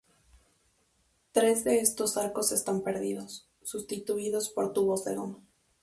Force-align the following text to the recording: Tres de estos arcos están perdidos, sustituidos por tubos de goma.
Tres 1.31 1.63
de 1.63 1.79
estos 1.81 2.17
arcos 2.17 2.51
están 2.51 2.81
perdidos, 2.81 3.47
sustituidos 3.61 4.49
por 4.49 4.73
tubos 4.73 5.05
de 5.05 5.13
goma. 5.15 5.43